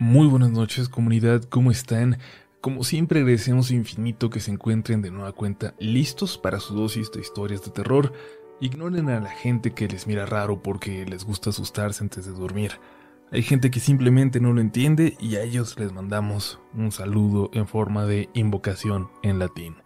[0.00, 2.18] Muy buenas noches comunidad, ¿cómo están?
[2.60, 7.20] Como siempre agradecemos infinito que se encuentren de nueva cuenta listos para su dosis de
[7.20, 8.12] historias de terror.
[8.60, 12.72] Ignoren a la gente que les mira raro porque les gusta asustarse antes de dormir.
[13.30, 17.68] Hay gente que simplemente no lo entiende y a ellos les mandamos un saludo en
[17.68, 19.76] forma de invocación en latín.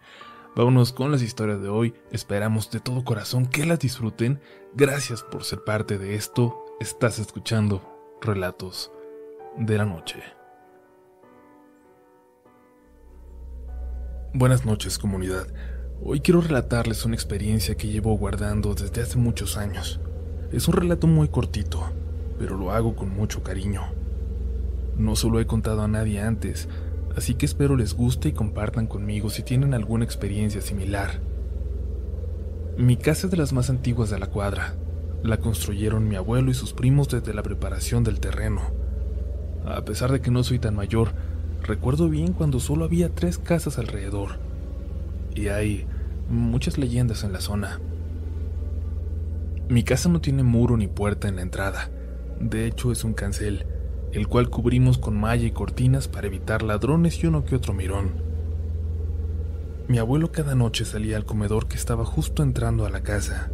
[0.55, 4.41] Vámonos con las historias de hoy, esperamos de todo corazón que las disfruten.
[4.73, 8.91] Gracias por ser parte de esto, estás escuchando Relatos
[9.59, 10.19] de la Noche.
[14.33, 15.47] Buenas noches comunidad,
[16.01, 19.99] hoy quiero relatarles una experiencia que llevo guardando desde hace muchos años.
[20.53, 21.91] Es un relato muy cortito,
[22.37, 23.81] pero lo hago con mucho cariño.
[24.97, 26.69] No se lo he contado a nadie antes,
[27.17, 31.19] así que espero les guste y compartan conmigo si tienen alguna experiencia similar.
[32.77, 34.75] Mi casa es de las más antiguas de la cuadra.
[35.21, 38.78] La construyeron mi abuelo y sus primos desde la preparación del terreno.
[39.65, 41.13] A pesar de que no soy tan mayor,
[41.63, 44.39] recuerdo bien cuando solo había tres casas alrededor.
[45.35, 45.85] Y hay
[46.29, 47.79] muchas leyendas en la zona.
[49.69, 51.89] Mi casa no tiene muro ni puerta en la entrada.
[52.39, 53.65] De hecho, es un cancel
[54.11, 58.13] el cual cubrimos con malla y cortinas para evitar ladrones y uno que otro mirón.
[59.87, 63.49] Mi abuelo cada noche salía al comedor que estaba justo entrando a la casa.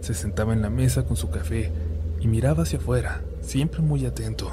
[0.00, 1.72] Se sentaba en la mesa con su café
[2.20, 4.50] y miraba hacia afuera, siempre muy atento.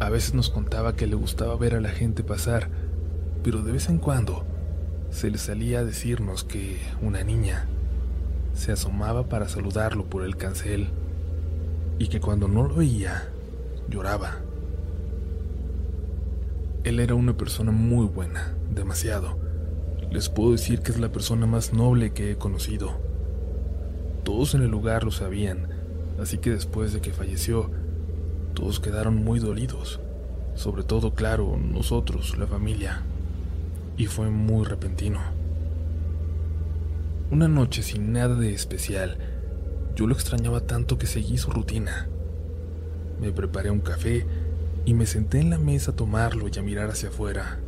[0.00, 2.68] A veces nos contaba que le gustaba ver a la gente pasar,
[3.42, 4.44] pero de vez en cuando
[5.10, 7.66] se le salía a decirnos que una niña
[8.54, 10.88] se asomaba para saludarlo por el cancel
[11.98, 13.28] y que cuando no lo veía
[13.88, 14.38] lloraba.
[16.84, 19.36] Él era una persona muy buena, demasiado.
[20.12, 22.92] Les puedo decir que es la persona más noble que he conocido.
[24.22, 25.68] Todos en el lugar lo sabían,
[26.20, 27.70] así que después de que falleció,
[28.60, 30.00] todos quedaron muy dolidos.
[30.54, 33.02] Sobre todo, claro, nosotros, la familia.
[33.96, 35.20] Y fue muy repentino.
[37.30, 39.18] Una noche sin nada de especial,
[39.94, 42.08] yo lo extrañaba tanto que seguí su rutina
[43.20, 44.26] me preparé un café
[44.84, 47.58] y me senté en la mesa a tomarlo y a mirar hacia afuera.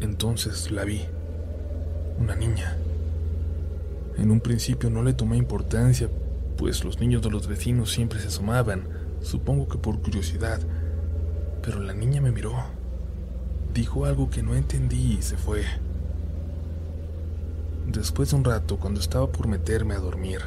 [0.00, 1.02] Entonces la vi,
[2.18, 2.76] una niña.
[4.18, 6.08] En un principio no le tomé importancia,
[6.60, 8.82] pues los niños de los vecinos siempre se asomaban,
[9.22, 10.60] supongo que por curiosidad,
[11.62, 12.52] pero la niña me miró,
[13.72, 15.64] dijo algo que no entendí y se fue.
[17.86, 20.40] Después de un rato, cuando estaba por meterme a dormir,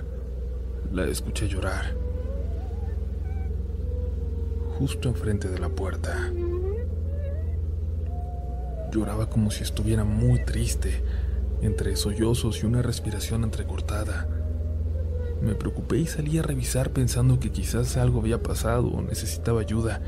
[0.91, 1.95] la escuché llorar
[4.77, 6.31] justo enfrente de la puerta.
[8.91, 11.01] Lloraba como si estuviera muy triste,
[11.63, 14.42] entre sollozos y una respiración entrecortada.
[15.43, 20.01] Me preocupé y salí a revisar pensando que quizás algo había pasado o necesitaba ayuda,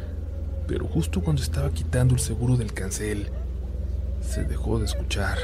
[0.66, 3.28] pero justo cuando estaba quitando el seguro del cancel,
[4.22, 5.38] se dejó de escuchar.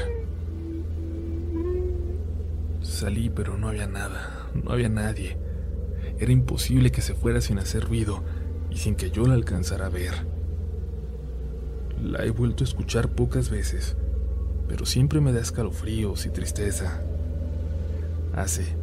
[2.80, 5.36] Salí, pero no había nada, no había nadie.
[6.18, 8.22] Era imposible que se fuera sin hacer ruido
[8.70, 10.26] y sin que yo la alcanzara a ver.
[12.02, 13.94] La he vuelto a escuchar pocas veces,
[14.68, 17.02] pero siempre me da escalofríos y tristeza.
[18.34, 18.81] Hace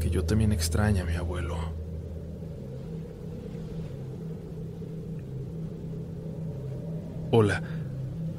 [0.00, 1.56] que yo también extrañe a mi abuelo.
[7.30, 7.62] Hola,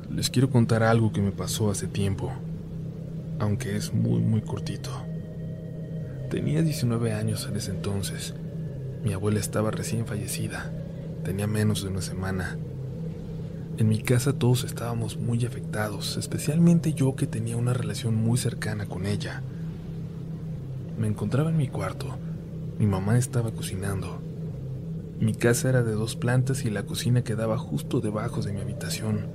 [0.10, 2.32] les quiero contar algo que me pasó hace tiempo,
[3.40, 4.92] aunque es muy muy cortito.
[6.30, 8.34] Tenía 19 años en ese entonces
[9.06, 10.74] mi abuela estaba recién fallecida,
[11.24, 12.58] tenía menos de una semana.
[13.78, 18.88] En mi casa todos estábamos muy afectados, especialmente yo que tenía una relación muy cercana
[18.88, 19.44] con ella.
[20.98, 22.08] Me encontraba en mi cuarto,
[22.80, 24.18] mi mamá estaba cocinando.
[25.20, 29.26] Mi casa era de dos plantas y la cocina quedaba justo debajo de mi habitación.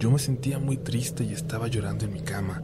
[0.00, 2.62] Yo me sentía muy triste y estaba llorando en mi cama,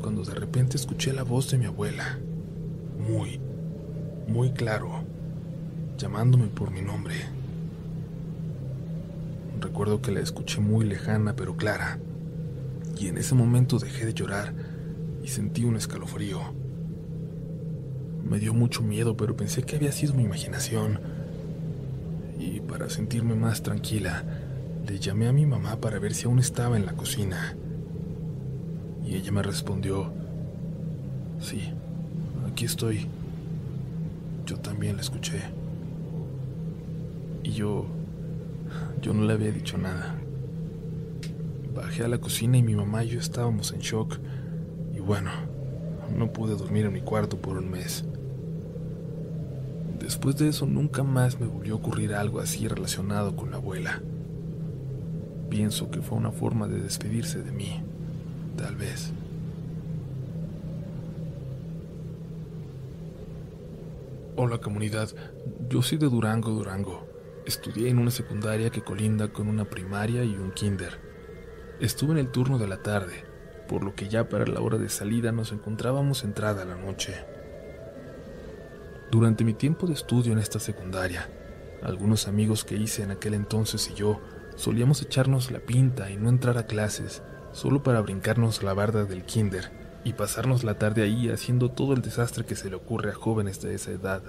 [0.00, 2.18] cuando de repente escuché la voz de mi abuela,
[2.98, 3.40] muy,
[4.26, 5.04] muy claro,
[5.98, 7.14] llamándome por mi nombre.
[9.60, 11.98] Recuerdo que la escuché muy lejana pero clara,
[12.98, 14.77] y en ese momento dejé de llorar
[15.22, 16.40] y sentí un escalofrío.
[18.28, 21.00] Me dio mucho miedo, pero pensé que había sido mi imaginación.
[22.38, 24.24] Y para sentirme más tranquila,
[24.86, 27.56] le llamé a mi mamá para ver si aún estaba en la cocina.
[29.04, 30.12] Y ella me respondió,
[31.40, 31.72] sí,
[32.50, 33.06] aquí estoy.
[34.44, 35.40] Yo también la escuché.
[37.42, 37.86] Y yo...
[39.00, 40.16] Yo no le había dicho nada.
[41.74, 44.18] Bajé a la cocina y mi mamá y yo estábamos en shock.
[45.08, 45.30] Bueno,
[46.14, 48.04] no pude dormir en mi cuarto por un mes.
[49.98, 54.02] Después de eso nunca más me volvió a ocurrir algo así relacionado con la abuela.
[55.48, 57.80] Pienso que fue una forma de despedirse de mí,
[58.58, 59.14] tal vez.
[64.36, 65.08] Hola comunidad,
[65.70, 67.06] yo soy de Durango, Durango.
[67.46, 71.00] Estudié en una secundaria que colinda con una primaria y un kinder.
[71.80, 73.24] Estuve en el turno de la tarde,
[73.68, 77.14] por lo que ya para la hora de salida nos encontrábamos entrada la noche.
[79.10, 81.28] Durante mi tiempo de estudio en esta secundaria,
[81.82, 84.20] algunos amigos que hice en aquel entonces y yo
[84.56, 87.22] solíamos echarnos la pinta y no entrar a clases,
[87.52, 89.70] solo para brincarnos la barda del kinder
[90.04, 93.60] y pasarnos la tarde ahí haciendo todo el desastre que se le ocurre a jóvenes
[93.60, 94.22] de esa edad.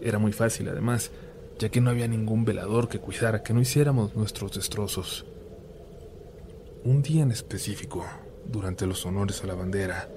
[0.00, 1.10] Era muy fácil además,
[1.58, 5.26] ya que no había ningún velador que cuidara que no hiciéramos nuestros destrozos.
[6.84, 8.06] Un día en específico,
[8.46, 10.08] durante los honores a la bandera,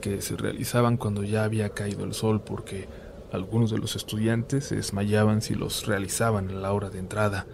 [0.00, 2.88] que se realizaban cuando ya había caído el sol porque
[3.32, 7.46] algunos de los estudiantes se desmayaban si los realizaban a la hora de entrada,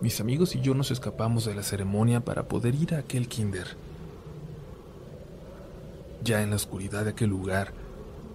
[0.00, 3.76] mis amigos y yo nos escapamos de la ceremonia para poder ir a aquel kinder.
[6.24, 7.74] Ya en la oscuridad de aquel lugar,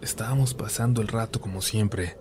[0.01, 2.17] estábamos pasando el rato como siempre,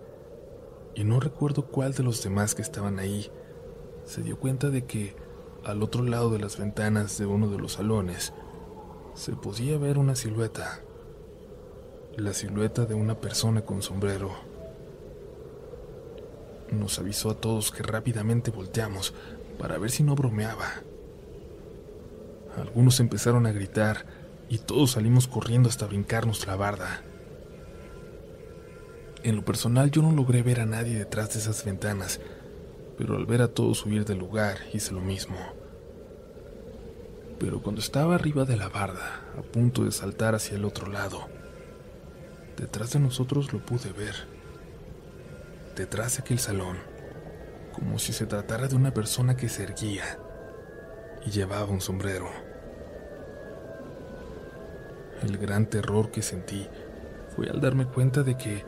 [0.95, 3.29] y no recuerdo cuál de los demás que estaban ahí
[4.03, 5.28] se dio cuenta de que
[5.65, 8.33] al otro lado de las ventanas de uno de los salones
[9.13, 10.79] se podía ver una silueta,
[12.15, 14.31] la silueta de una persona con sombrero.
[16.71, 19.13] Nos avisó a todos que rápidamente volteamos
[19.57, 20.67] para ver si no bromeaba.
[22.57, 24.05] Algunos empezaron a gritar
[24.47, 27.03] y todos salimos corriendo hasta brincarnos la barda.
[29.23, 32.21] En lo personal yo no logré ver a nadie detrás de esas ventanas,
[32.99, 35.37] pero al ver a todos huir del lugar hice lo mismo.
[37.39, 41.29] Pero cuando estaba arriba de la barda, a punto de saltar hacia el otro lado,
[42.57, 44.15] detrás de nosotros lo pude ver.
[45.77, 46.75] Detrás de aquel salón,
[47.71, 50.19] como si se tratara de una persona que se erguía
[51.25, 52.29] y llevaba un sombrero.
[55.23, 56.67] El gran terror que sentí
[57.33, 58.65] fue al darme cuenta de que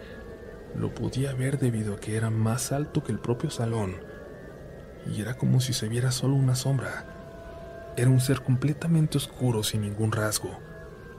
[0.73, 4.09] lo podía ver debido a que era más alto que el propio salón,
[5.07, 7.05] y era como si se viera solo una sombra.
[7.97, 10.57] Era un ser completamente oscuro sin ningún rasgo,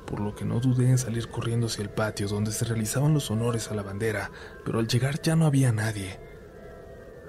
[0.06, 3.30] por lo que no dudé en salir corriendo hacia el patio donde se realizaban los
[3.30, 4.30] honores a la bandera,
[4.64, 6.18] pero al llegar ya no había nadie.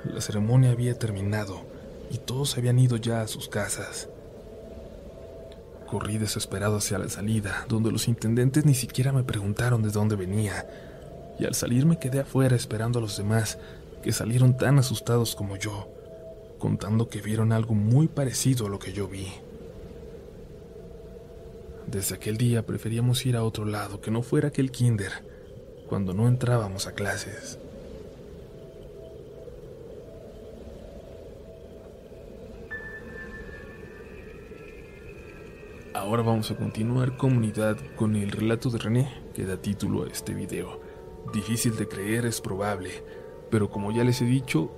[0.06, 1.66] La ceremonia había terminado
[2.10, 4.10] y todos habían ido ya a sus casas.
[5.88, 10.66] Corrí desesperado hacia la salida, donde los intendentes ni siquiera me preguntaron de dónde venía,
[11.40, 13.58] y al salir me quedé afuera esperando a los demás,
[14.02, 15.88] que salieron tan asustados como yo,
[16.64, 19.28] contando que vieron algo muy parecido a lo que yo vi.
[21.88, 25.12] Desde aquel día preferíamos ir a otro lado que no fuera aquel kinder,
[25.90, 27.60] cuando no entrábamos a clases.
[35.94, 40.34] Ahora vamos a continuar comunidad con el relato de René que da título a este
[40.34, 40.80] video.
[41.34, 43.04] Difícil de creer es probable,
[43.52, 44.72] pero como ya les he dicho,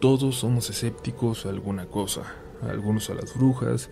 [0.00, 2.22] todos somos escépticos a alguna cosa,
[2.62, 3.90] algunos a las brujas,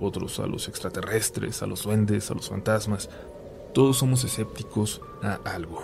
[0.00, 3.10] otros a los extraterrestres, a los duendes, a los fantasmas.
[3.74, 5.82] Todos somos escépticos a algo,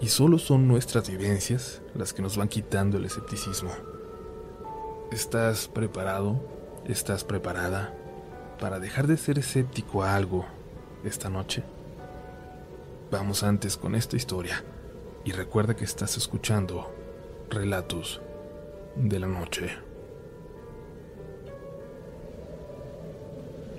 [0.00, 3.72] y solo son nuestras vivencias las que nos van quitando el escepticismo.
[5.10, 6.40] ¿Estás preparado?
[6.86, 7.92] ¿Estás preparada
[8.60, 10.46] para dejar de ser escéptico a algo
[11.02, 11.64] esta noche?
[13.10, 14.62] Vamos antes con esta historia
[15.24, 16.94] y recuerda que estás escuchando
[17.50, 18.20] Relatos
[18.96, 19.68] de la Noche.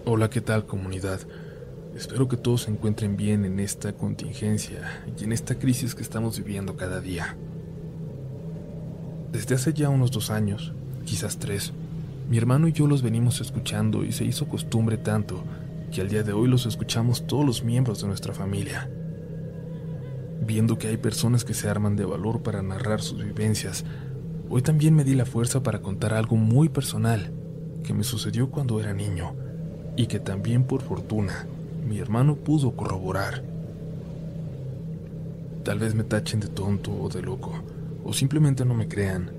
[0.06, 1.20] Hola, ¿qué tal comunidad?
[1.96, 6.38] Espero que todos se encuentren bien en esta contingencia y en esta crisis que estamos
[6.38, 7.36] viviendo cada día.
[9.32, 10.74] Desde hace ya unos dos años,
[11.06, 11.74] quizás tres,
[12.30, 15.44] mi hermano y yo los venimos escuchando y se hizo costumbre tanto
[15.92, 18.90] que al día de hoy los escuchamos todos los miembros de nuestra familia
[20.42, 23.86] viendo que hay personas que se arman de valor para narrar sus vivencias,
[24.54, 27.32] hoy también me di la fuerza para contar algo muy personal
[27.86, 29.34] que me sucedió cuando era niño
[29.96, 31.48] y que también por fortuna
[31.88, 33.44] mi hermano pudo corroborar.
[35.64, 37.54] Tal vez me tachen de tonto o de loco,
[38.04, 39.32] o simplemente no me crean,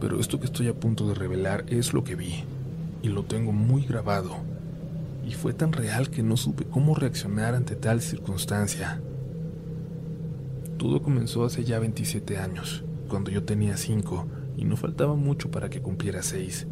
[0.00, 2.44] pero esto que estoy a punto de revelar es lo que vi,
[3.02, 4.36] y lo tengo muy grabado,
[5.26, 9.00] y fue tan real que no supe cómo reaccionar ante tal circunstancia.
[10.76, 15.70] Todo comenzó hace ya 27 años, cuando yo tenía 5 y no faltaba mucho para
[15.70, 16.66] que cumpliera 6.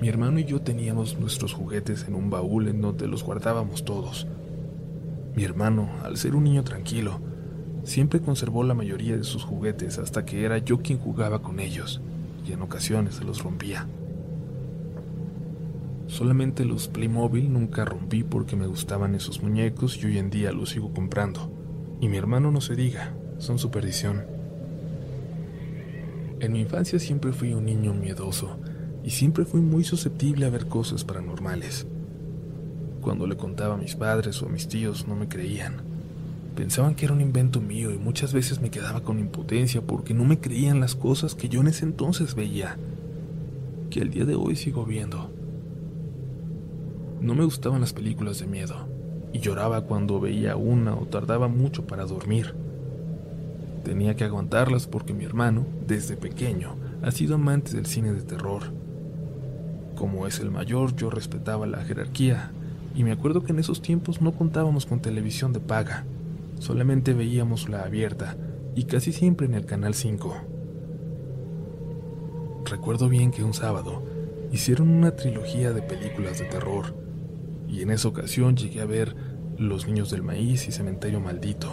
[0.00, 4.26] Mi hermano y yo teníamos nuestros juguetes en un baúl en donde los guardábamos todos.
[5.34, 7.20] Mi hermano, al ser un niño tranquilo,
[7.82, 12.00] siempre conservó la mayoría de sus juguetes hasta que era yo quien jugaba con ellos,
[12.46, 13.86] y en ocasiones se los rompía.
[16.08, 20.70] Solamente los Playmobil nunca rompí porque me gustaban esos muñecos y hoy en día los
[20.70, 21.50] sigo comprando.
[22.00, 24.35] Y mi hermano no se diga, son su perdición.
[26.38, 28.58] En mi infancia siempre fui un niño miedoso
[29.02, 31.86] y siempre fui muy susceptible a ver cosas paranormales.
[33.00, 35.76] Cuando le contaba a mis padres o a mis tíos no me creían.
[36.54, 40.24] Pensaban que era un invento mío y muchas veces me quedaba con impotencia porque no
[40.24, 42.76] me creían las cosas que yo en ese entonces veía,
[43.88, 45.30] que al día de hoy sigo viendo.
[47.22, 48.88] No me gustaban las películas de miedo
[49.32, 52.54] y lloraba cuando veía una o tardaba mucho para dormir.
[53.86, 58.72] Tenía que aguantarlas porque mi hermano, desde pequeño, ha sido amante del cine de terror.
[59.94, 62.50] Como es el mayor, yo respetaba la jerarquía
[62.96, 66.04] y me acuerdo que en esos tiempos no contábamos con televisión de paga
[66.58, 68.36] Solamente veíamos la abierta
[68.74, 70.34] y casi siempre en el Canal 5.
[72.64, 74.02] Recuerdo bien que un sábado
[74.50, 76.96] hicieron una trilogía de películas de terror
[77.68, 79.14] y en esa ocasión llegué a ver
[79.58, 81.70] Los Niños del Maíz y Cementerio Maldito.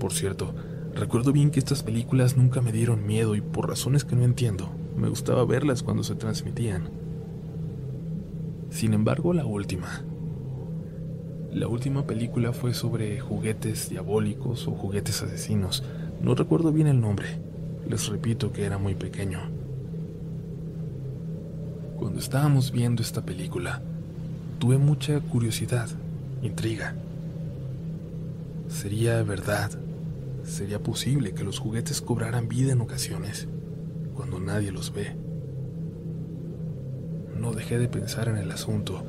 [0.00, 0.54] Por cierto,
[0.94, 4.70] recuerdo bien que estas películas nunca me dieron miedo y por razones que no entiendo,
[4.96, 6.88] me gustaba verlas cuando se transmitían.
[8.70, 10.02] Sin embargo, la última,
[11.52, 15.84] la última película fue sobre juguetes diabólicos o juguetes asesinos.
[16.22, 17.26] No recuerdo bien el nombre.
[17.88, 19.40] Les repito que era muy pequeño.
[21.98, 23.82] Cuando estábamos viendo esta película,
[24.58, 25.88] tuve mucha curiosidad,
[26.40, 26.94] intriga.
[28.68, 29.72] ¿Sería verdad?
[30.44, 33.46] ¿Sería posible que los juguetes cobraran vida en ocasiones,
[34.14, 35.16] cuando nadie los ve?
[37.38, 39.02] No dejé de pensar en el asunto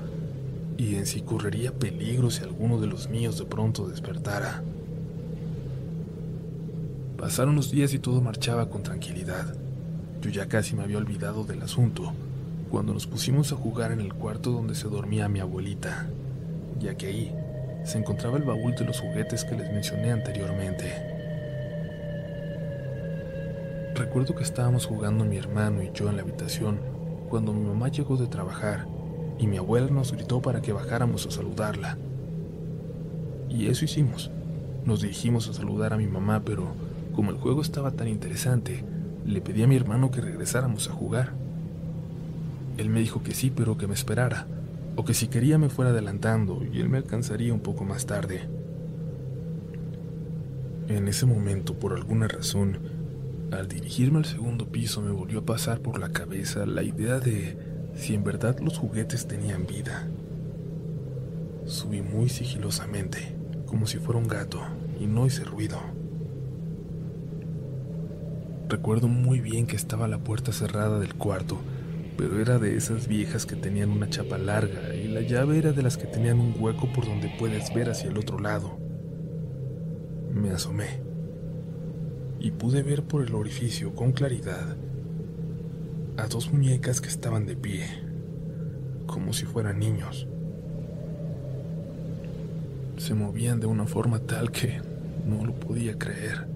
[0.77, 4.63] y en si correría peligro si alguno de los míos de pronto despertara.
[7.17, 9.55] Pasaron los días y todo marchaba con tranquilidad.
[10.21, 12.13] Yo ya casi me había olvidado del asunto
[12.69, 16.07] cuando nos pusimos a jugar en el cuarto donde se dormía mi abuelita,
[16.79, 17.35] ya que ahí
[17.83, 21.10] se encontraba el baúl de los juguetes que les mencioné anteriormente.
[24.01, 26.79] Recuerdo que estábamos jugando mi hermano y yo en la habitación
[27.29, 28.87] cuando mi mamá llegó de trabajar
[29.37, 31.99] y mi abuela nos gritó para que bajáramos a saludarla.
[33.47, 34.31] Y eso hicimos.
[34.85, 36.69] Nos dirigimos a saludar a mi mamá, pero
[37.13, 38.83] como el juego estaba tan interesante,
[39.23, 41.33] le pedí a mi hermano que regresáramos a jugar.
[42.79, 44.47] Él me dijo que sí, pero que me esperara,
[44.95, 48.49] o que si quería me fuera adelantando y él me alcanzaría un poco más tarde.
[50.87, 52.90] En ese momento, por alguna razón,
[53.51, 57.57] al dirigirme al segundo piso me volvió a pasar por la cabeza la idea de
[57.93, 60.07] si en verdad los juguetes tenían vida.
[61.65, 64.61] Subí muy sigilosamente, como si fuera un gato,
[64.99, 65.77] y no hice ruido.
[68.69, 71.59] Recuerdo muy bien que estaba la puerta cerrada del cuarto,
[72.17, 75.81] pero era de esas viejas que tenían una chapa larga y la llave era de
[75.81, 78.79] las que tenían un hueco por donde puedes ver hacia el otro lado.
[80.33, 81.10] Me asomé
[82.41, 84.75] y pude ver por el orificio con claridad
[86.17, 87.85] a dos muñecas que estaban de pie,
[89.05, 90.27] como si fueran niños.
[92.97, 94.81] Se movían de una forma tal que
[95.27, 96.47] no lo podía creer.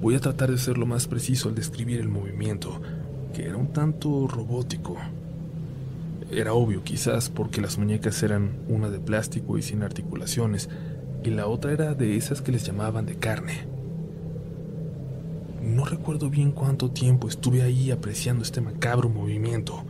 [0.00, 2.80] Voy a tratar de ser lo más preciso al describir el movimiento,
[3.34, 4.96] que era un tanto robótico.
[6.30, 10.68] Era obvio quizás porque las muñecas eran una de plástico y sin articulaciones,
[11.24, 13.75] y la otra era de esas que les llamaban de carne.
[15.66, 19.82] No recuerdo bien cuánto tiempo estuve ahí apreciando este macabro movimiento,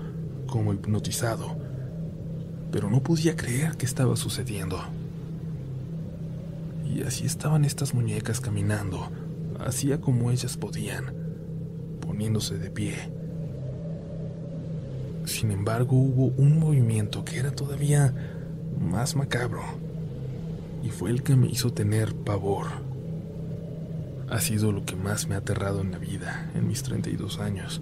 [0.46, 1.54] como hipnotizado,
[2.72, 4.80] pero no podía creer que estaba sucediendo.
[6.82, 9.10] Y así estaban estas muñecas caminando,
[9.60, 11.12] hacía como ellas podían,
[12.00, 12.94] poniéndose de pie.
[15.26, 18.14] Sin embargo, hubo un movimiento que era todavía
[18.80, 19.60] más macabro,
[20.82, 22.85] y fue el que me hizo tener pavor
[24.28, 27.80] ha sido lo que más me ha aterrado en la vida, en mis 32 años,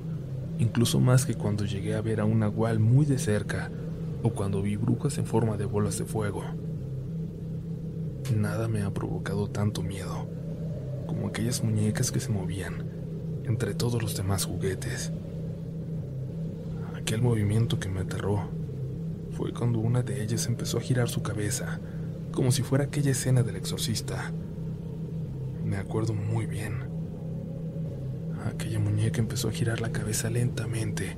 [0.58, 3.70] incluso más que cuando llegué a ver a un nahual muy de cerca
[4.22, 6.44] o cuando vi brujas en forma de bolas de fuego.
[8.34, 10.26] Nada me ha provocado tanto miedo
[11.06, 12.84] como aquellas muñecas que se movían
[13.44, 15.12] entre todos los demás juguetes.
[16.94, 18.48] Aquel movimiento que me aterró
[19.30, 21.80] fue cuando una de ellas empezó a girar su cabeza,
[22.32, 24.32] como si fuera aquella escena del exorcista
[25.64, 26.74] me acuerdo muy bien.
[28.46, 31.16] Aquella muñeca empezó a girar la cabeza lentamente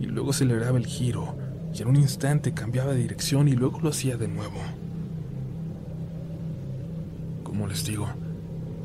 [0.00, 1.36] y luego aceleraba el giro
[1.74, 4.58] y en un instante cambiaba de dirección y luego lo hacía de nuevo.
[7.42, 8.08] Como les digo,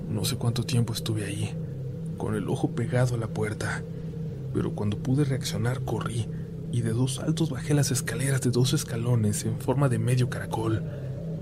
[0.09, 1.55] No sé cuánto tiempo estuve ahí,
[2.17, 3.83] con el ojo pegado a la puerta,
[4.55, 6.27] pero cuando pude reaccionar corrí
[6.71, 10.83] y de dos saltos bajé las escaleras de dos escalones en forma de medio caracol.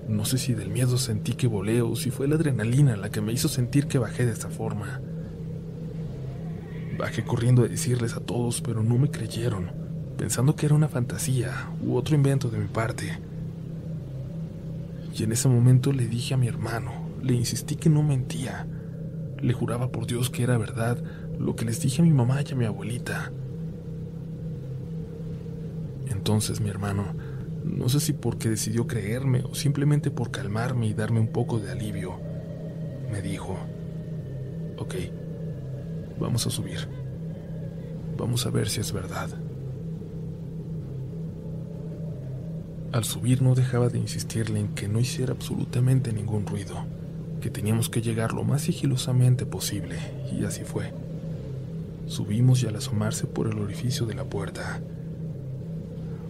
[0.08, 3.22] No sé si del miedo sentí que volé o si fue la adrenalina la que
[3.22, 5.02] me hizo sentir que bajé de esta forma.
[6.98, 9.70] Bajé corriendo a decirles a todos, pero no me creyeron,
[10.18, 13.20] pensando que era una fantasía u otro invento de mi parte.
[15.16, 18.66] Y en ese momento le dije a mi hermano, le insistí que no mentía.
[19.40, 20.98] Le juraba por Dios que era verdad
[21.38, 23.32] lo que les dije a mi mamá y a mi abuelita.
[26.10, 27.14] Entonces mi hermano,
[27.67, 31.71] no sé si porque decidió creerme o simplemente por calmarme y darme un poco de
[31.71, 32.19] alivio,
[33.12, 33.57] me dijo,
[34.77, 34.95] ok,
[36.19, 36.88] vamos a subir.
[38.17, 39.29] Vamos a ver si es verdad.
[42.91, 46.86] Al subir no dejaba de insistirle en que no hiciera absolutamente ningún ruido,
[47.41, 49.97] que teníamos que llegar lo más sigilosamente posible,
[50.31, 50.93] y así fue.
[52.07, 54.81] Subimos y al asomarse por el orificio de la puerta,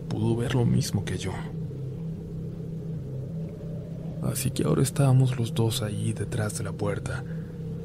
[0.08, 1.32] pudo ver lo mismo que yo.
[4.24, 7.24] Así que ahora estábamos los dos ahí detrás de la puerta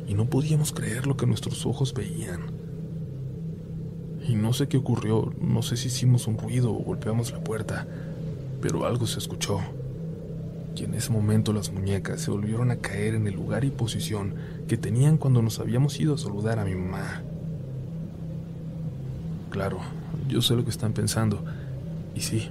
[0.06, 2.40] y no podíamos creer lo que nuestros ojos veían.
[4.26, 7.86] Y no sé qué ocurrió, no sé si hicimos un ruido o golpeamos la puerta,
[8.60, 9.60] pero algo se escuchó.
[10.76, 14.34] Y en ese momento las muñecas se volvieron a caer en el lugar y posición
[14.66, 17.22] que tenían cuando nos habíamos ido a saludar a mi mamá.
[19.50, 19.78] Claro,
[20.28, 21.44] yo sé lo que están pensando,
[22.14, 22.50] y sí,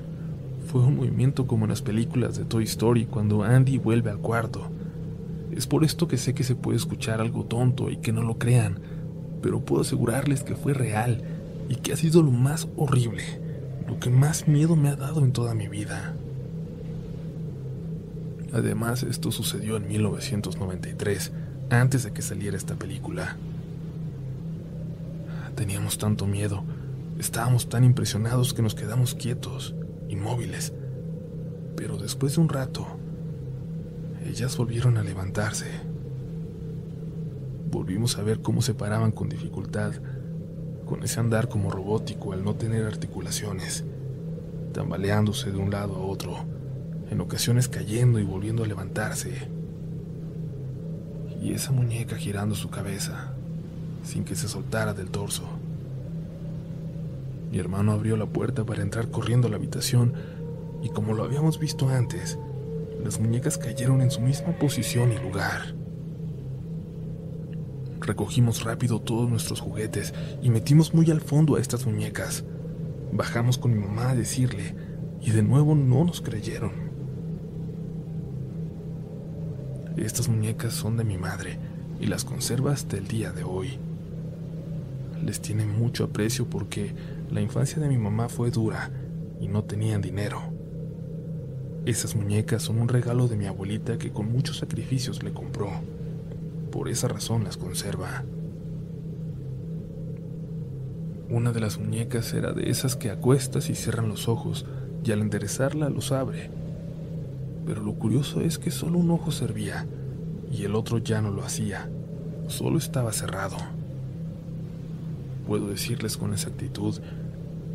[0.67, 4.69] fue un movimiento como en las películas de Toy Story cuando Andy vuelve al cuarto.
[5.51, 8.37] Es por esto que sé que se puede escuchar algo tonto y que no lo
[8.37, 8.79] crean,
[9.41, 11.21] pero puedo asegurarles que fue real
[11.67, 13.23] y que ha sido lo más horrible,
[13.87, 16.15] lo que más miedo me ha dado en toda mi vida.
[18.53, 21.31] Además, esto sucedió en 1993,
[21.69, 23.37] antes de que saliera esta película.
[25.55, 26.63] Teníamos tanto miedo
[27.21, 29.75] Estábamos tan impresionados que nos quedamos quietos,
[30.09, 30.73] inmóviles.
[31.75, 32.87] Pero después de un rato,
[34.25, 35.67] ellas volvieron a levantarse.
[37.69, 39.93] Volvimos a ver cómo se paraban con dificultad,
[40.87, 43.83] con ese andar como robótico al no tener articulaciones,
[44.73, 46.37] tambaleándose de un lado a otro,
[47.11, 49.47] en ocasiones cayendo y volviendo a levantarse.
[51.39, 53.33] Y esa muñeca girando su cabeza,
[54.03, 55.60] sin que se soltara del torso.
[57.51, 60.13] Mi hermano abrió la puerta para entrar corriendo a la habitación
[60.81, 62.39] y como lo habíamos visto antes,
[63.03, 65.75] las muñecas cayeron en su misma posición y lugar.
[67.99, 72.45] Recogimos rápido todos nuestros juguetes y metimos muy al fondo a estas muñecas.
[73.11, 74.73] Bajamos con mi mamá a decirle
[75.19, 76.71] y de nuevo no nos creyeron.
[79.97, 81.59] Estas muñecas son de mi madre
[81.99, 83.77] y las conserva hasta el día de hoy.
[85.23, 86.95] Les tiene mucho aprecio porque
[87.31, 88.91] la infancia de mi mamá fue dura
[89.39, 90.41] y no tenían dinero.
[91.85, 95.71] Esas muñecas son un regalo de mi abuelita que con muchos sacrificios le compró.
[96.71, 98.23] Por esa razón las conserva.
[101.29, 104.65] Una de las muñecas era de esas que acuestas y cierran los ojos
[105.03, 106.49] y al enderezarla los abre.
[107.65, 109.87] Pero lo curioso es que solo un ojo servía
[110.51, 111.89] y el otro ya no lo hacía,
[112.47, 113.55] solo estaba cerrado.
[115.47, 116.99] Puedo decirles con exactitud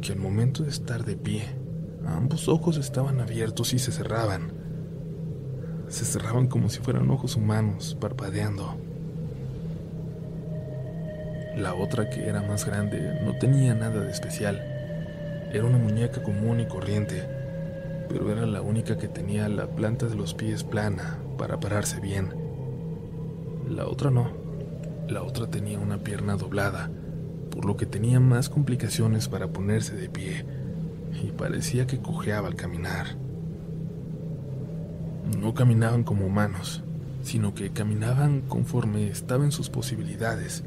[0.01, 1.45] que al momento de estar de pie,
[2.07, 4.53] ambos ojos estaban abiertos y se cerraban.
[5.89, 8.77] Se cerraban como si fueran ojos humanos, parpadeando.
[11.57, 14.61] La otra, que era más grande, no tenía nada de especial.
[15.53, 17.23] Era una muñeca común y corriente,
[18.09, 22.35] pero era la única que tenía la planta de los pies plana para pararse bien.
[23.69, 24.31] La otra no.
[25.09, 26.91] La otra tenía una pierna doblada
[27.57, 30.45] por lo que tenía más complicaciones para ponerse de pie
[31.25, 33.17] y parecía que cojeaba al caminar.
[35.41, 36.85] No caminaban como humanos,
[37.23, 40.65] sino que caminaban conforme estaban sus posibilidades,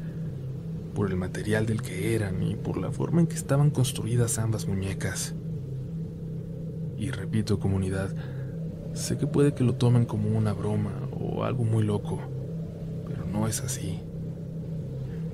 [0.92, 4.66] por el material del que eran y por la forma en que estaban construidas ambas
[4.66, 5.34] muñecas.
[6.98, 8.10] Y repito, comunidad,
[8.94, 12.18] sé que puede que lo tomen como una broma o algo muy loco,
[13.06, 14.00] pero no es así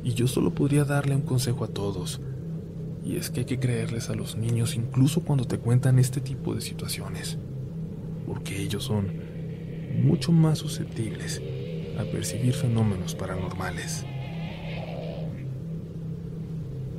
[0.06, 2.20] y yo solo podría darle un consejo a todos,
[3.04, 6.54] y es que hay que creerles a los niños incluso cuando te cuentan este tipo
[6.54, 7.38] de situaciones,
[8.24, 9.10] porque ellos son
[10.04, 11.42] mucho más susceptibles
[11.98, 14.06] a percibir fenómenos paranormales.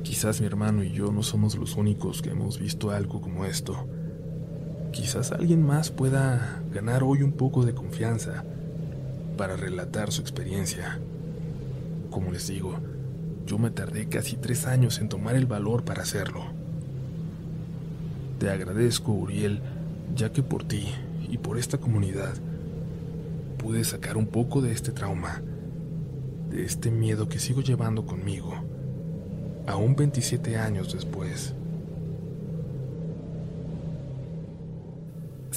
[0.02, 3.88] Quizás mi hermano y yo no somos los únicos que hemos visto algo como esto.
[4.92, 8.44] Quizás alguien más pueda ganar hoy un poco de confianza
[9.38, 11.00] para relatar su experiencia.
[12.10, 12.74] como les digo,
[13.48, 16.44] yo me tardé casi tres años en tomar el valor para hacerlo.
[18.38, 19.62] Te agradezco, Uriel,
[20.14, 20.86] ya que por ti
[21.30, 22.34] y por esta comunidad
[23.56, 25.40] pude sacar un poco de este trauma,
[26.50, 28.52] de este miedo que sigo llevando conmigo,
[29.66, 31.54] aún 27 años después.